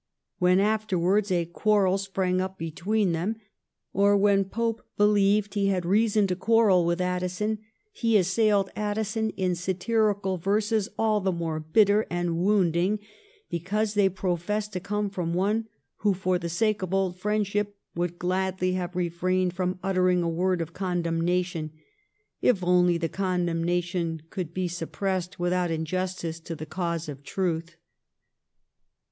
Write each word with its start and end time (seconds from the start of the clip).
When 0.39 0.59
afterwards 0.59 1.31
a 1.31 1.45
quarrel 1.45 1.99
sprang 1.99 2.41
up 2.41 2.57
between 2.57 3.11
them, 3.11 3.35
or 3.93 4.17
when 4.17 4.45
Pope 4.45 4.81
believed 4.97 5.53
he 5.53 5.67
had 5.67 5.85
reason 5.85 6.25
to 6.25 6.35
quarrel 6.35 6.87
with 6.87 6.99
Addison, 6.99 7.59
he 7.91 8.17
assailed 8.17 8.71
Addison 8.75 9.29
in 9.37 9.53
satirical 9.53 10.37
verses 10.39 10.89
all 10.97 11.21
the 11.21 11.31
more 11.31 11.59
bitter 11.59 12.07
and 12.09 12.39
wounding 12.39 12.97
because 13.47 13.93
they 13.93 14.09
professed 14.09 14.73
to 14.73 14.79
come 14.79 15.07
from 15.07 15.35
one 15.35 15.67
who, 15.97 16.15
for 16.15 16.39
the 16.39 16.49
sake 16.49 16.81
of 16.81 16.95
old 16.95 17.19
friendship, 17.19 17.77
would 17.93 18.17
gladly 18.17 18.71
have 18.73 18.95
refrained 18.95 19.53
from 19.53 19.77
uttering 19.83 20.23
a 20.23 20.27
word 20.27 20.61
of 20.61 20.73
con 20.73 21.03
demnation 21.03 21.69
if 22.41 22.63
only 22.63 22.97
the 22.97 23.07
condemnation 23.07 24.23
could 24.31 24.51
be 24.51 24.67
sup 24.67 24.93
pressed 24.93 25.37
without 25.37 25.69
injustice 25.69 26.39
to 26.39 26.55
the 26.55 26.65
cause 26.65 27.07
of 27.07 27.21
truth. 27.21 27.75